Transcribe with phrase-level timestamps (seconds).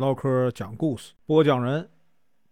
[0.00, 1.86] 唠嗑讲故事，播讲人：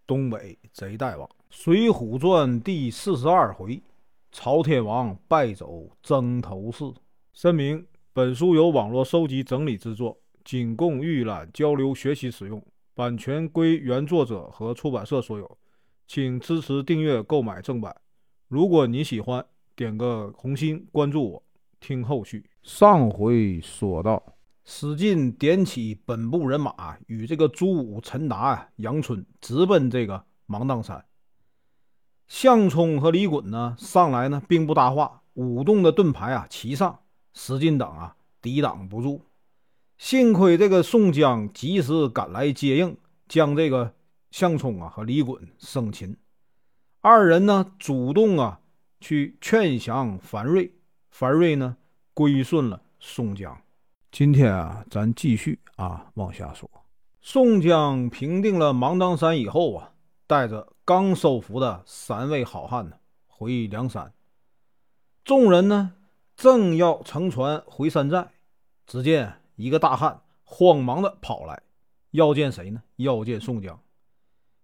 [0.06, 3.82] 东北贼大王，《水浒传》第四十二回：
[4.30, 6.84] 朝天王败走征头市。
[7.32, 10.14] 声明：本书由网络收集整理制作，
[10.44, 15.58] 仅供预览、交流、学习使用，版权归原作者和出版社所有，
[16.06, 17.96] 请支持订阅、购买正版。
[18.48, 19.42] 如果你喜欢，
[19.74, 21.42] 点个红心，关注我，
[21.80, 22.44] 听后续。
[22.62, 24.22] 上回说到。
[24.70, 31.06] 史进点起本部人马，与这个朱武、陈达呀、杨春直奔这个芒砀山。
[32.26, 37.00] 项冲和李衮呢，上来呢并不搭话，舞动的盾牌啊齐上，
[37.32, 39.24] 史进等啊抵挡不住。
[39.96, 42.94] 幸亏这个宋江及时赶来接应，
[43.26, 43.94] 将这个
[44.30, 46.14] 项冲啊和李衮生擒。
[47.00, 48.60] 二人呢主动啊
[49.00, 50.70] 去劝降樊瑞，
[51.10, 51.78] 樊瑞呢
[52.12, 53.58] 归顺了宋江。
[54.10, 56.68] 今天啊，咱继续啊往下说。
[57.20, 59.92] 宋江平定了芒砀山以后啊，
[60.26, 64.12] 带着刚收服的三位好汉呢回梁山。
[65.24, 65.92] 众人呢
[66.36, 68.28] 正要乘船回山寨，
[68.86, 71.62] 只见一个大汉慌忙的跑来，
[72.12, 72.82] 要见谁呢？
[72.96, 73.78] 要见宋江。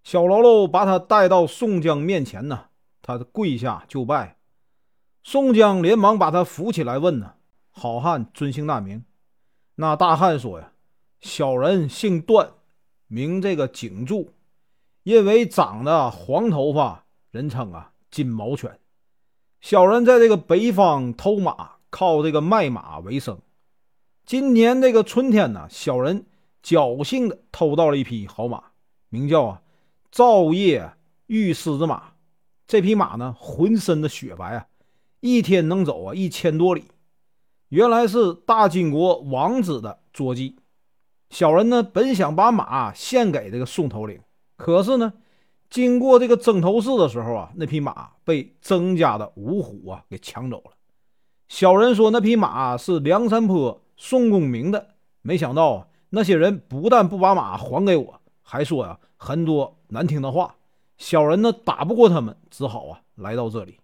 [0.03, 2.67] 小喽啰把他带到宋江面前呢，
[3.03, 4.39] 他跪下就拜。
[5.23, 7.35] 宋江连忙把他扶起来，问呢
[7.71, 9.05] ：“好汉尊姓大名？”
[9.77, 10.73] 那大汉说呀
[11.21, 12.49] ：“小人姓段，
[13.09, 14.33] 名这个景柱，
[15.03, 18.79] 因为长得黄头发，人称啊金毛犬。
[19.61, 23.41] 小人在这个北方偷马，靠这个卖马为生。
[24.25, 26.25] 今年这个春天呢，小人
[26.63, 28.63] 侥幸的偷到了一匹好马，
[29.09, 29.63] 名叫啊
[30.13, 30.93] 赵叶
[31.27, 32.13] 玉狮子马。
[32.69, 34.69] 这匹马呢，浑身的雪白啊，
[35.19, 36.85] 一天能走啊一千多里。”
[37.69, 40.57] 原来是大金国王子的坐骑，
[41.31, 44.21] 小人呢本想把马献给这个宋头领，
[44.57, 45.13] 可是呢，
[45.69, 50.73] 经过这个征头市的时候啊，那匹马被曾家的五虎啊给抢走了。
[51.49, 60.55] 小人说那匹马是梁山坡宋公明的，没想到啊，那些人不但不把马还给我，还说呀很多难听的话。
[60.97, 63.79] 小人呢打不过他们，只好啊来到这里。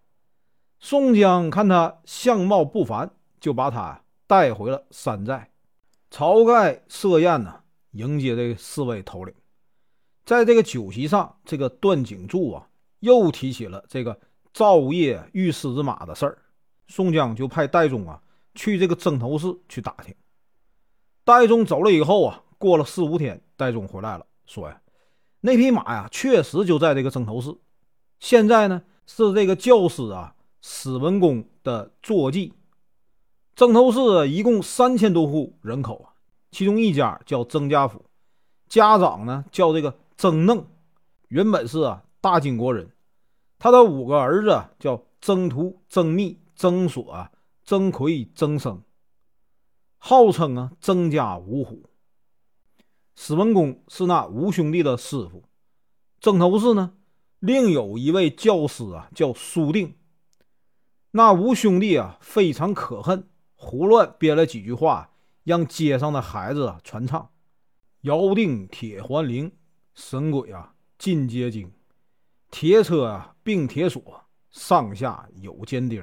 [0.78, 3.10] 宋江看他相貌不凡。
[3.40, 5.50] 就把他带回了山寨，
[6.10, 7.62] 晁盖设宴呢，
[7.92, 9.34] 迎接这四位头领。
[10.24, 12.68] 在这个酒席上，这个段景柱啊，
[13.00, 14.20] 又提起了这个
[14.52, 16.38] 赵业遇狮子马的事儿。
[16.86, 18.20] 宋江就派戴宗啊
[18.54, 20.14] 去这个征头市去打听。
[21.24, 24.80] 戴宗走了以后啊，过了四五天，戴宗回来了，说呀，
[25.40, 27.56] 那匹马呀，确实就在这个征头市，
[28.18, 32.52] 现在呢是这个教师啊史文恭的坐骑。
[33.60, 36.16] 曾头市一共三千多户人口啊，
[36.50, 38.06] 其中一家叫曾家府，
[38.70, 40.64] 家长呢叫这个曾嫩，
[41.28, 42.90] 原本是啊大金国人，
[43.58, 47.28] 他的五个儿子叫曾图、曾密、曾锁、
[47.62, 48.80] 曾奎、曾生，
[49.98, 51.82] 号称啊曾家五虎。
[53.14, 55.44] 史文恭是那五兄弟的师傅，
[56.22, 56.94] 曾头市呢
[57.40, 59.96] 另有一位教师啊叫苏定，
[61.10, 63.26] 那五兄弟啊非常可恨。
[63.62, 65.10] 胡乱编了几句话，
[65.44, 67.28] 让街上的孩子传唱
[68.00, 69.52] ：“摇定铁环铃，
[69.92, 71.70] 神鬼啊进街惊，
[72.50, 76.02] 铁车啊并铁锁，上下有尖钉，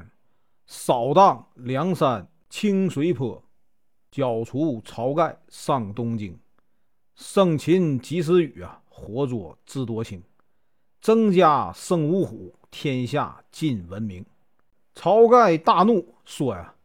[0.68, 3.44] 扫荡梁山清水坡，
[4.12, 6.40] 剿除晁盖上东京，
[7.16, 10.22] 生擒及时雨啊，活捉智多星，
[11.02, 14.24] 增加生五虎，天下尽闻名。”
[14.94, 16.76] 晁盖大怒，说呀。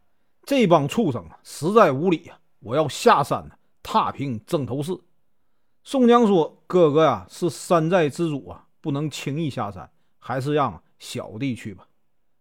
[0.44, 2.38] 这帮畜生啊，实在无礼啊！
[2.58, 3.48] 我要下山
[3.82, 4.92] 踏平征头市。
[5.84, 11.86] 宋江说：“哥哥呀，是山寨之主啊，不能轻易下山，还是让小弟去吧。”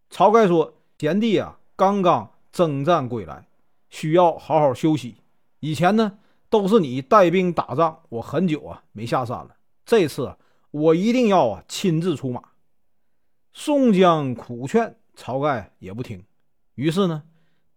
[0.09, 3.47] 晁盖说：“贤弟啊，刚刚征战归来，
[3.89, 5.17] 需要好好休息。
[5.59, 6.19] 以前呢，
[6.49, 9.55] 都是你带兵打仗，我很久啊没下山了。
[9.85, 10.37] 这次啊
[10.71, 12.41] 我一定要啊亲自出马。”
[13.53, 16.23] 宋江苦劝晁盖也不听，
[16.75, 17.23] 于是呢。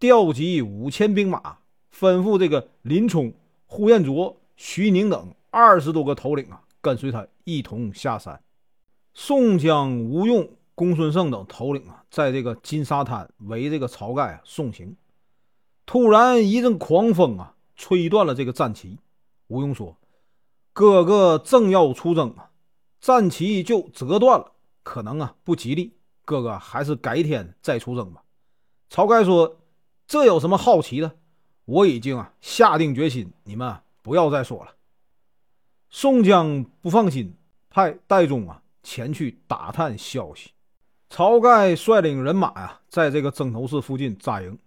[0.04, 1.56] 调集五千兵马，
[1.90, 3.32] 吩咐这个林冲、
[3.64, 8.38] 呼延灼、徐宁等二十多个头领啊，跟随他一同下山。
[9.14, 14.94] 宋江、吴用、公孙胜等头领啊，在这个金沙滩围这个晁盖送行。
[15.86, 18.98] 突然一阵狂风啊，吹断了这个战旗。
[19.46, 19.96] 吴用说
[20.74, 22.50] ：“哥哥正要出征啊，
[23.00, 24.52] 战旗就折断了，
[24.82, 25.94] 可能啊不吉利。
[26.26, 28.22] 哥哥还是改天再出征吧。”
[28.92, 29.56] 晁盖说。
[30.06, 31.16] 这有什么好奇的？
[31.64, 34.74] 我已经啊下定决心，你们不要再说了。
[35.88, 37.34] 宋江不放心，
[37.70, 40.50] 派戴宗啊前去打探消息。
[41.08, 44.58] 晁盖率领人马呀，在这个曾头市附近扎营。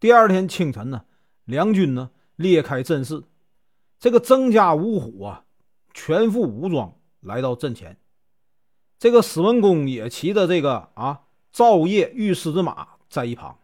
[0.00, 1.04] 第二天清晨呢，
[1.44, 3.22] 两军呢列开阵势，
[4.00, 5.44] 这个曾家五虎啊，
[5.92, 7.96] 全副武装来到阵前。
[8.98, 11.22] 这个史文恭也骑着这个啊
[11.52, 13.58] 赵夜御狮子马在一旁。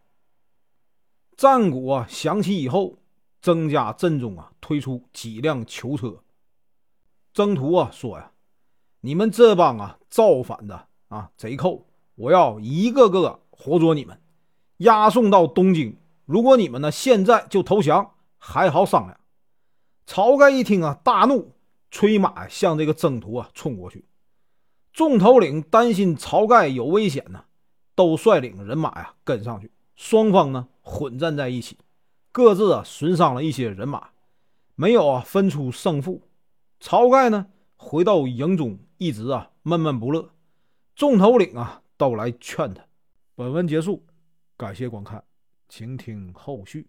[1.41, 2.99] 战鼓啊响起以后，
[3.41, 6.23] 曾家阵中啊推出几辆囚车。
[7.33, 8.33] 曾途啊说呀
[9.01, 14.21] ：“你们这帮啊造反的啊贼寇，我要一个个活捉你们，
[14.77, 15.97] 押送到东京。
[16.27, 19.19] 如果你们呢现在就投降，还好商量。”
[20.07, 21.55] 晁盖一听啊，大怒，
[21.91, 24.05] 催马向这个曾途啊冲过去。
[24.93, 27.45] 众头领担心晁盖有危险呢，
[27.95, 29.73] 都率领人马呀跟上去。
[29.97, 31.79] 双方呢混战在一起，
[32.33, 34.09] 各自啊损伤了一些人马，
[34.75, 36.21] 没有啊分出胜负。
[36.81, 37.47] 晁盖呢
[37.77, 40.31] 回到营中，一直啊闷闷不乐。
[40.97, 42.85] 众头领啊都来劝他。
[43.37, 44.05] 本文结束，
[44.57, 45.23] 感谢观看，
[45.69, 46.89] 请听后续。